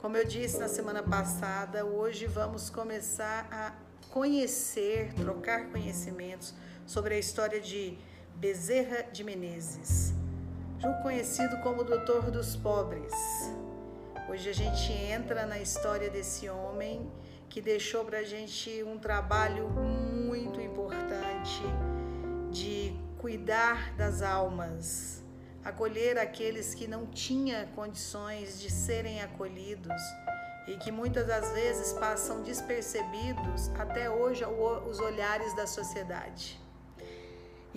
[0.00, 3.72] Como eu disse na semana passada, hoje vamos começar a
[4.10, 6.52] conhecer, trocar conhecimentos
[6.84, 7.96] sobre a história de
[8.38, 10.14] Bezerra de Menezes,
[11.02, 13.12] conhecido como Doutor dos Pobres.
[14.28, 17.10] Hoje a gente entra na história desse homem
[17.48, 21.62] que deixou para a gente um trabalho muito importante
[22.52, 25.20] de cuidar das almas,
[25.64, 30.00] acolher aqueles que não tinham condições de serem acolhidos
[30.68, 36.67] e que muitas das vezes passam despercebidos até hoje os olhares da sociedade.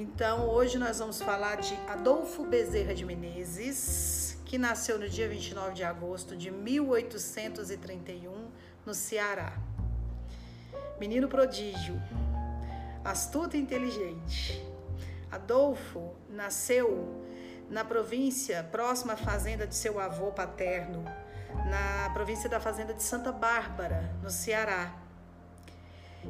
[0.02, 5.76] Então, hoje nós vamos falar de Adolfo Bezerra de Menezes, que nasceu no dia 29
[5.76, 8.50] de agosto de 1831
[8.84, 9.54] no Ceará.
[11.00, 12.02] Menino prodígio,
[13.06, 14.60] astuto e inteligente.
[15.32, 17.24] Adolfo nasceu
[17.70, 21.06] na província próxima à fazenda de seu avô paterno,
[21.70, 25.01] na província da fazenda de Santa Bárbara, no Ceará.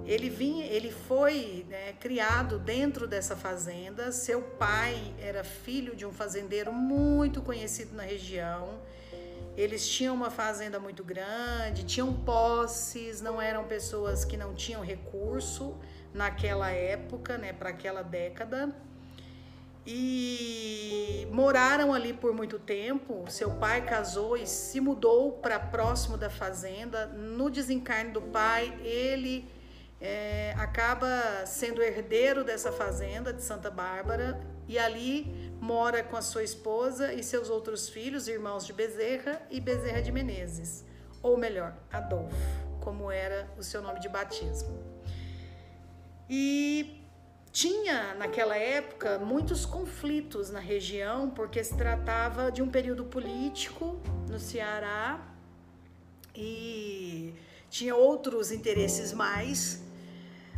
[0.06, 4.12] Ele vinha, ele foi né, criado dentro dessa fazenda.
[4.12, 8.80] Seu pai era filho de um fazendeiro muito conhecido na região.
[9.58, 15.78] Eles tinham uma fazenda muito grande, tinham posses, não eram pessoas que não tinham recurso
[16.14, 18.74] naquela época, né, para aquela década
[19.86, 23.26] e moraram ali por muito tempo.
[23.30, 27.08] Seu pai casou e se mudou para próximo da fazenda.
[27.08, 29.48] No desencarne do pai, ele
[30.02, 36.44] é, acaba sendo herdeiro dessa fazenda de Santa Bárbara e ali mora com a sua
[36.44, 40.84] esposa e seus outros filhos, irmãos de Bezerra e Bezerra de Menezes,
[41.22, 42.36] ou melhor, Adolfo,
[42.80, 44.82] como era o seu nome de batismo.
[46.28, 47.00] E
[47.52, 54.40] tinha naquela época muitos conflitos na região, porque se tratava de um período político no
[54.40, 55.20] Ceará
[56.34, 57.36] e
[57.70, 59.82] tinha outros interesses mais.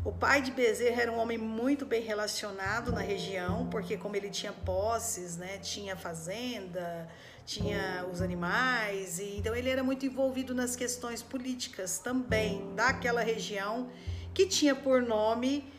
[0.05, 4.29] O pai de Bezerra era um homem muito bem relacionado na região, porque como ele
[4.29, 7.07] tinha posses, né, tinha fazenda,
[7.45, 13.89] tinha os animais, e então ele era muito envolvido nas questões políticas também daquela região
[14.33, 15.71] que tinha por nome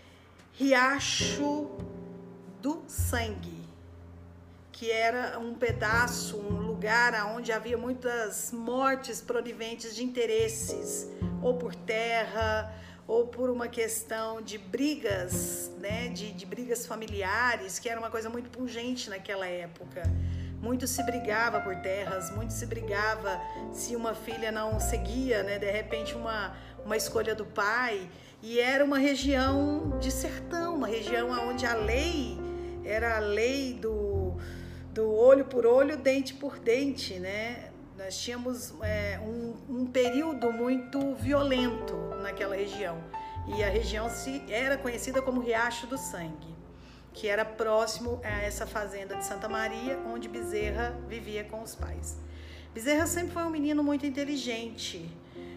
[0.55, 1.69] Riacho
[2.63, 3.63] do Sangue,
[4.73, 11.11] que era um pedaço, um lugar onde havia muitas mortes provenientes de interesses,
[11.43, 12.73] ou por terra,
[13.07, 18.31] ou por uma questão de brigas, né, de, de brigas familiares, que era uma coisa
[18.31, 20.03] muito pungente naquela época.
[20.61, 23.39] Muito se brigava por terras, muito se brigava
[23.71, 28.09] se uma filha não seguia, né, de repente uma, uma escolha do pai.
[28.43, 32.39] E era uma região de sertão, uma região onde a lei
[32.85, 34.35] era a lei do,
[34.93, 37.71] do olho por olho, dente por dente, né?
[38.05, 43.03] Nós tínhamos é, um, um período muito violento naquela região.
[43.49, 46.55] E a região se, era conhecida como Riacho do Sangue,
[47.15, 52.19] que era próximo a essa fazenda de Santa Maria, onde Bezerra vivia com os pais.
[52.75, 55.11] Bezerra sempre foi um menino muito inteligente,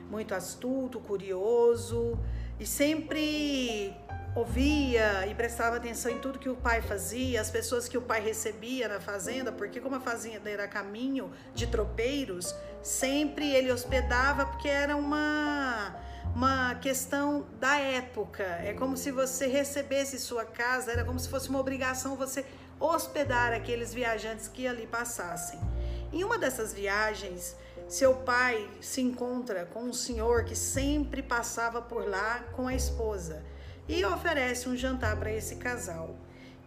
[0.10, 2.17] muito astuto, curioso,
[2.57, 3.93] e sempre
[4.38, 8.21] ouvia e prestava atenção em tudo que o pai fazia, as pessoas que o pai
[8.21, 14.69] recebia na fazenda, porque como a fazenda era caminho de tropeiros, sempre ele hospedava porque
[14.69, 15.95] era uma
[16.36, 18.43] uma questão da época.
[18.43, 22.45] É como se você recebesse sua casa, era como se fosse uma obrigação você
[22.80, 25.60] hospedar aqueles viajantes que ali passassem.
[26.13, 27.56] Em uma dessas viagens,
[27.88, 33.41] seu pai se encontra com um senhor que sempre passava por lá com a esposa
[33.88, 36.15] e oferece um jantar para esse casal,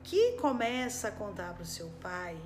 [0.03, 2.37] que começa a contar para o seu pai,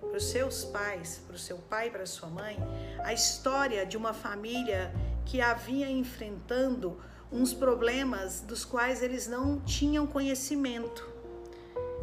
[0.00, 2.58] para os seus pais, para o seu pai e para sua mãe,
[3.02, 4.92] a história de uma família
[5.24, 7.00] que havia enfrentando
[7.32, 11.08] uns problemas dos quais eles não tinham conhecimento.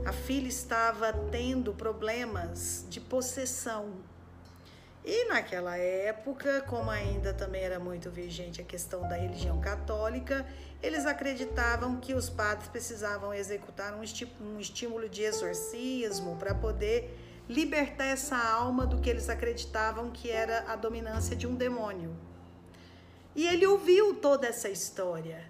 [0.05, 3.93] A filha estava tendo problemas de possessão,
[5.03, 10.45] e naquela época, como ainda também era muito vigente a questão da religião católica,
[10.81, 17.17] eles acreditavam que os padres precisavam executar um, estímulo de exorcismo para poder
[17.47, 22.15] libertar essa alma do que eles acreditavam que era a dominância de um demônio.
[23.35, 25.49] E ele ouviu toda essa história.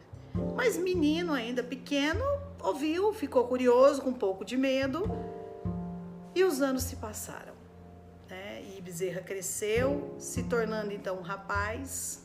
[0.56, 2.24] Mas menino ainda pequeno,
[2.60, 5.04] ouviu, ficou curioso, com um pouco de medo,
[6.34, 7.52] e os anos se passaram.
[8.92, 12.21] Bezerra cresceu, se tornando então um rapaz.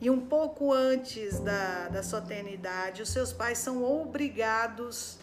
[0.00, 5.18] E um pouco antes da, da sua tenidade, os seus pais são obrigados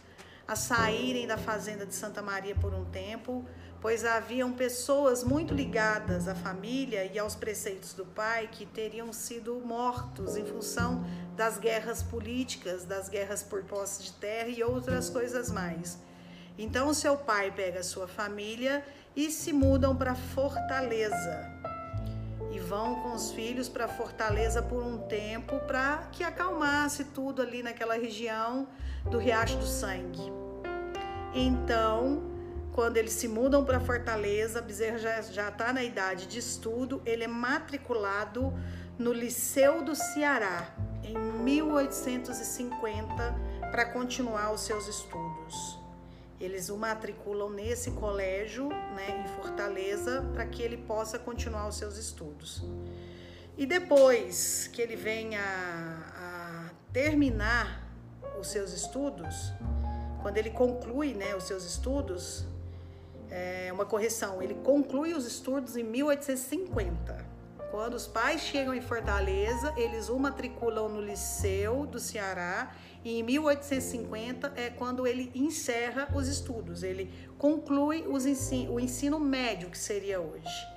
[0.47, 3.45] a saírem da fazenda de Santa Maria por um tempo,
[3.79, 9.55] pois haviam pessoas muito ligadas à família e aos preceitos do pai que teriam sido
[9.63, 11.05] mortos em função
[11.35, 15.99] das guerras políticas, das guerras por posse de terra e outras coisas mais.
[16.57, 18.83] Então, seu pai pega sua família
[19.15, 21.52] e se mudam para Fortaleza.
[22.53, 27.63] E vão com os filhos para Fortaleza por um tempo para que acalmasse tudo ali
[27.63, 28.67] naquela região
[29.09, 30.31] do Riacho do Sangue.
[31.33, 32.21] Então,
[32.71, 37.27] quando eles se mudam para Fortaleza, Bezerra já está na idade de estudo, ele é
[37.27, 38.53] matriculado
[38.97, 40.67] no Liceu do Ceará
[41.03, 43.35] em 1850
[43.71, 45.82] para continuar os seus estudos.
[46.43, 51.97] Eles o matriculam nesse colégio, né, em Fortaleza, para que ele possa continuar os seus
[51.97, 52.61] estudos.
[53.57, 57.89] E depois que ele venha a, terminar
[58.37, 59.53] os seus estudos,
[60.21, 62.45] quando ele conclui né, os seus estudos,
[63.29, 67.22] é, uma correção, ele conclui os estudos em 1850.
[67.73, 72.71] Quando os pais chegam em Fortaleza, eles o matriculam no Liceu do Ceará
[73.03, 79.71] e em 1850 é quando ele encerra os estudos, ele conclui ensino, o ensino médio
[79.71, 80.67] que seria hoje.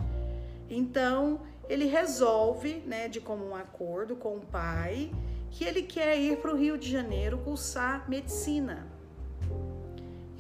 [0.71, 5.13] Então, ele resolve, né, de comum acordo com o pai,
[5.51, 8.87] que ele quer ir para o Rio de Janeiro cursar medicina.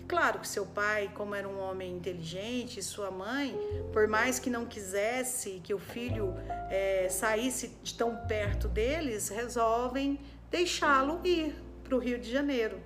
[0.08, 3.58] Claro que seu pai, como era um homem inteligente, sua mãe,
[3.92, 6.32] por mais que não quisesse que o filho
[6.70, 12.80] é, saísse de tão perto deles, resolvem deixá-lo ir para o Rio de Janeiro.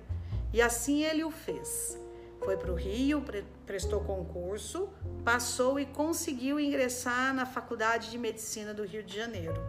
[0.51, 1.95] E assim ele o fez.
[2.43, 3.23] Foi para o Rio,
[3.67, 4.89] prestou concurso,
[5.23, 9.61] passou e conseguiu ingressar na Faculdade de Medicina do Rio de Janeiro.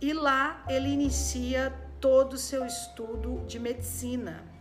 [0.00, 4.55] E lá ele inicia todo o seu estudo de medicina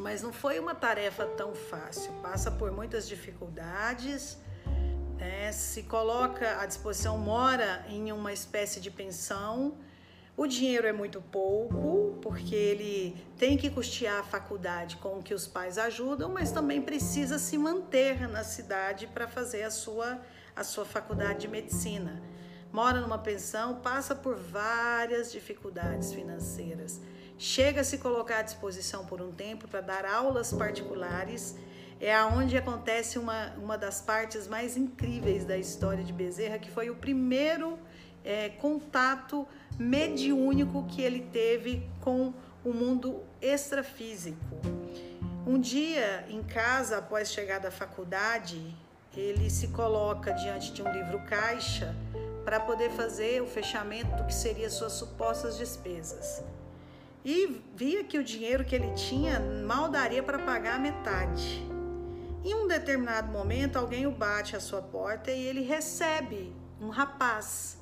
[0.00, 2.12] mas não foi uma tarefa tão fácil.
[2.22, 4.38] Passa por muitas dificuldades,
[5.18, 5.50] né?
[5.52, 9.76] se coloca à disposição, mora em uma espécie de pensão.
[10.36, 15.34] O dinheiro é muito pouco, porque ele tem que custear a faculdade com o que
[15.34, 20.20] os pais ajudam, mas também precisa se manter na cidade para fazer a sua,
[20.54, 22.22] a sua faculdade de medicina.
[22.72, 27.00] Mora numa pensão, passa por várias dificuldades financeiras
[27.38, 31.56] chega a se colocar à disposição por um tempo para dar aulas particulares.
[32.00, 36.90] É aonde acontece uma, uma das partes mais incríveis da história de Bezerra, que foi
[36.90, 37.78] o primeiro
[38.24, 39.46] é, contato
[39.78, 42.34] mediúnico que ele teve com
[42.64, 44.38] o mundo extrafísico.
[45.46, 48.76] Um dia, em casa, após chegar da faculdade,
[49.16, 51.94] ele se coloca diante de um livro caixa
[52.44, 56.44] para poder fazer o fechamento do que seria suas supostas despesas
[57.28, 61.62] e via que o dinheiro que ele tinha mal daria para pagar a metade.
[62.42, 67.76] Em um determinado momento, alguém o bate à sua porta e ele recebe um rapaz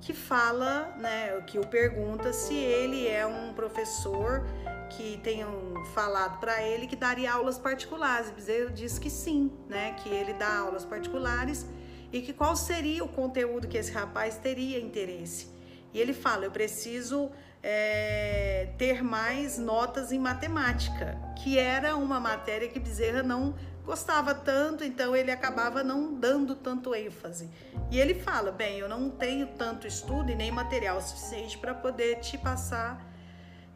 [0.00, 4.44] que fala, né, que o pergunta se ele é um professor
[4.90, 8.32] que tenham falado para ele que daria aulas particulares.
[8.48, 11.64] Ele diz que sim, né, que ele dá aulas particulares
[12.12, 15.46] e que qual seria o conteúdo que esse rapaz teria interesse.
[15.94, 17.30] E ele fala: eu preciso
[17.70, 23.54] é, ter mais notas em matemática, que era uma matéria que Bezerra não
[23.84, 27.50] gostava tanto, então ele acabava não dando tanto ênfase.
[27.90, 32.20] E ele fala: bem, eu não tenho tanto estudo e nem material suficiente para poder
[32.20, 33.06] te passar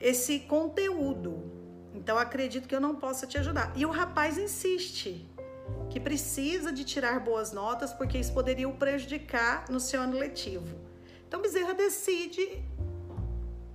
[0.01, 1.53] esse conteúdo.
[1.95, 3.75] Então acredito que eu não possa te ajudar.
[3.77, 5.31] E o rapaz insiste
[5.91, 10.81] que precisa de tirar boas notas porque isso poderia o prejudicar no seu ano letivo.
[11.29, 12.63] Então Bezerra decide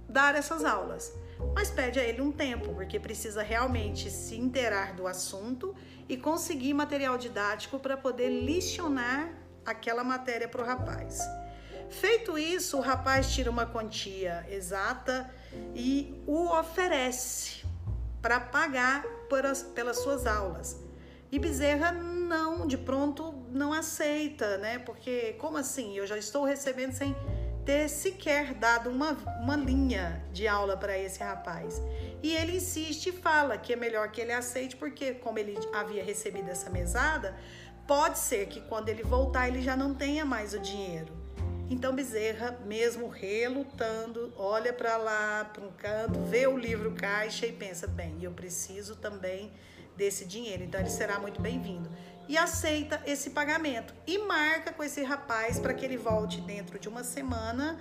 [0.10, 1.14] dar essas aulas,
[1.53, 5.76] mas pede a ele um tempo, porque precisa realmente se inteirar do assunto
[6.08, 9.34] e conseguir material didático para poder licionar
[9.66, 11.20] aquela matéria para o rapaz.
[11.89, 15.30] Feito isso, o rapaz tira uma quantia exata
[15.74, 17.66] e o oferece
[18.22, 19.05] para pagar
[19.49, 20.78] as, pelas suas aulas.
[21.32, 24.80] E Bezerra não, de pronto, não aceita, né?
[24.80, 25.97] Porque como assim?
[25.97, 27.16] Eu já estou recebendo sem
[27.68, 29.11] ter sequer dado uma,
[29.41, 31.82] uma linha de aula para esse rapaz.
[32.24, 36.01] E ele insiste e fala que é melhor que ele aceite, porque, como ele havia
[36.01, 37.36] recebido essa mesada,
[37.86, 41.13] pode ser que quando ele voltar ele já não tenha mais o dinheiro.
[41.70, 47.51] Então Bezerra, mesmo relutando, olha para lá, para um canto, vê o livro caixa e
[47.51, 49.51] pensa: bem, eu preciso também
[49.97, 51.89] desse dinheiro, então ele será muito bem-vindo
[52.28, 56.89] e aceita esse pagamento e marca com esse rapaz para que ele volte dentro de
[56.89, 57.80] uma semana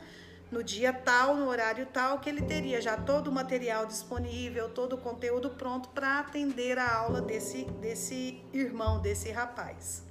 [0.51, 4.95] no dia tal, no horário tal, que ele teria já todo o material disponível, todo
[4.95, 10.05] o conteúdo pronto para atender a aula desse, desse irmão, desse rapaz.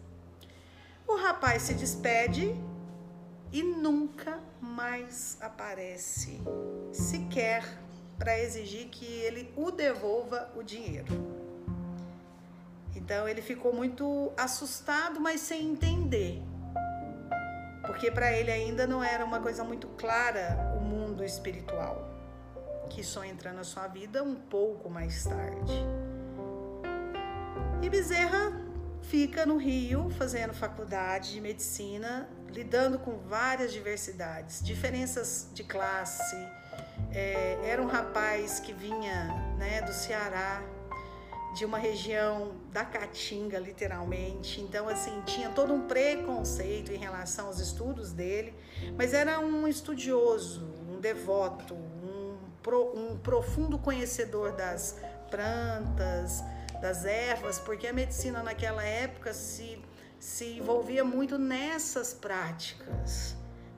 [1.07, 2.53] O rapaz se despede
[3.51, 6.41] e nunca mais aparece,
[6.91, 7.63] sequer
[8.17, 11.44] para exigir que ele o devolva o dinheiro.
[13.05, 16.43] Então ele ficou muito assustado, mas sem entender
[17.85, 22.09] porque para ele ainda não era uma coisa muito clara o mundo espiritual,
[22.89, 25.73] que só entra na sua vida um pouco mais tarde.
[27.81, 28.51] E Bezerra
[29.01, 36.35] fica no Rio fazendo faculdade de medicina, lidando com várias diversidades, diferenças de classe.
[37.11, 39.27] É, era um rapaz que vinha
[39.57, 40.61] né, do Ceará,
[41.55, 44.59] de uma região da Caatinga, literalmente.
[44.59, 48.53] Então, assim, tinha todo um preconceito em relação aos estudos dele,
[48.97, 54.99] mas era um estudioso, um devoto, um, pro, um profundo conhecedor das
[55.31, 56.43] plantas,
[56.81, 59.81] das ervas, porque a medicina naquela época se,
[60.19, 63.33] se envolvia muito nessas práticas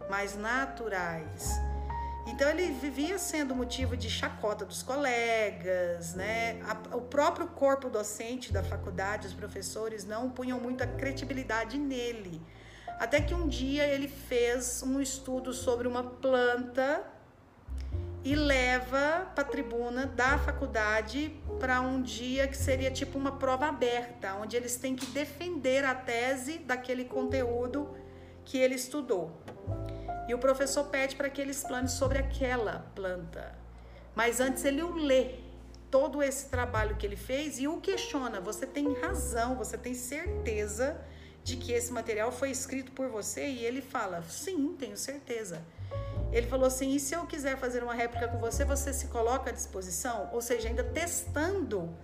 [0.09, 1.51] mais naturais.
[2.27, 6.59] Então ele vivia sendo motivo de chacota dos colegas, né?
[6.91, 12.41] o próprio corpo docente da faculdade, os professores não punham muita credibilidade nele.
[12.99, 17.01] Até que um dia ele fez um estudo sobre uma planta
[18.25, 23.67] e leva para a tribuna da faculdade para um dia que seria tipo uma prova
[23.67, 27.95] aberta, onde eles têm que defender a tese daquele conteúdo
[28.43, 29.31] que ele estudou.
[30.27, 33.55] E o professor pede para que ele explane sobre aquela planta.
[34.15, 35.35] Mas antes ele o lê
[35.89, 38.41] todo esse trabalho que ele fez e o questiona.
[38.41, 40.99] Você tem razão, você tem certeza
[41.43, 43.47] de que esse material foi escrito por você?
[43.47, 45.61] E ele fala: Sim, tenho certeza.
[46.31, 49.49] Ele falou assim: E se eu quiser fazer uma réplica com você, você se coloca
[49.49, 50.29] à disposição?
[50.33, 51.95] Ou seja, ainda testando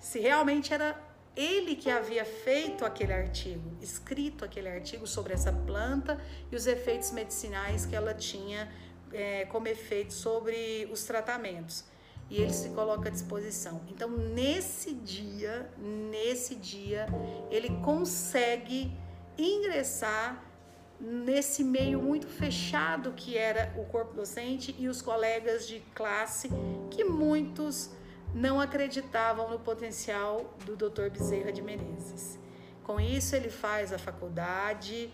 [0.00, 0.96] se realmente era
[1.38, 6.20] ele que havia feito aquele artigo, escrito aquele artigo sobre essa planta
[6.50, 8.68] e os efeitos medicinais que ela tinha
[9.12, 11.84] é, como efeito sobre os tratamentos.
[12.28, 13.80] E ele se coloca à disposição.
[13.88, 17.06] Então, nesse dia, nesse dia,
[17.52, 18.92] ele consegue
[19.38, 20.44] ingressar
[21.00, 26.50] nesse meio muito fechado que era o corpo docente e os colegas de classe,
[26.90, 27.90] que muitos
[28.34, 31.10] não acreditavam no potencial do Dr.
[31.10, 32.38] Bezerra de Menezes.
[32.84, 35.10] Com isso, ele faz a faculdade,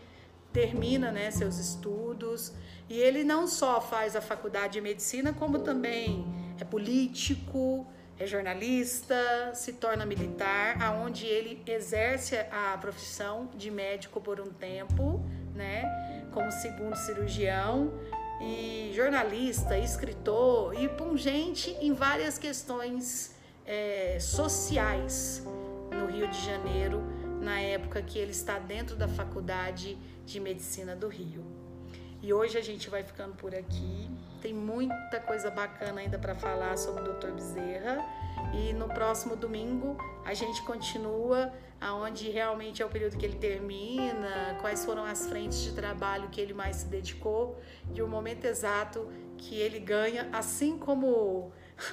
[0.53, 2.53] termina né, seus estudos,
[2.89, 6.25] e ele não só faz a faculdade de medicina, como também
[6.61, 7.87] é político,
[8.19, 15.21] é jornalista, se torna militar, aonde ele exerce a profissão de médico por um tempo,
[15.55, 15.83] né,
[16.33, 17.93] como segundo cirurgião,
[18.47, 23.35] e jornalista, escritor e pungente em várias questões
[23.67, 25.43] é, sociais
[25.91, 27.03] no Rio de Janeiro,
[27.41, 31.45] na época que ele está dentro da Faculdade de Medicina do Rio.
[32.23, 34.09] E hoje a gente vai ficando por aqui.
[34.41, 37.33] Tem muita coisa bacana ainda para falar sobre o Dr.
[37.33, 37.99] Bezerra.
[38.55, 44.57] E no próximo domingo a gente continua aonde realmente é o período que ele termina,
[44.61, 47.59] quais foram as frentes de trabalho que ele mais se dedicou
[47.93, 51.53] e o momento exato que ele ganha, assim como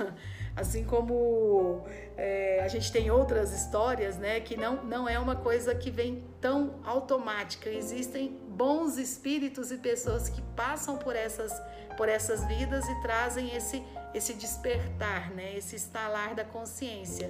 [0.56, 1.84] assim como
[2.16, 6.24] é, a gente tem outras histórias, né, que não, não é uma coisa que vem
[6.40, 7.70] tão automática.
[7.70, 11.52] Existem bons espíritos e pessoas que passam por essas
[11.98, 13.84] por essas vidas e trazem esse
[14.14, 17.30] esse despertar, né, esse estalar da consciência,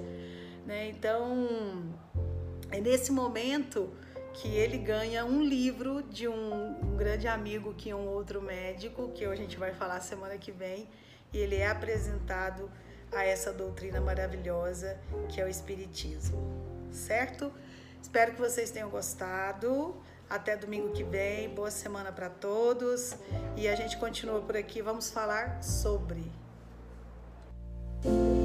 [0.66, 0.88] né?
[0.88, 1.92] Então
[2.70, 3.90] é nesse momento
[4.32, 9.10] que ele ganha um livro de um, um, grande amigo que é um outro médico,
[9.10, 10.88] que a gente vai falar semana que vem,
[11.32, 12.70] e ele é apresentado
[13.14, 16.38] a essa doutrina maravilhosa que é o Espiritismo,
[16.90, 17.52] certo?
[18.00, 19.94] Espero que vocês tenham gostado.
[20.28, 23.14] Até domingo que vem, boa semana para todos
[23.54, 24.80] e a gente continua por aqui.
[24.80, 26.32] Vamos falar sobre
[28.04, 28.41] Thank you.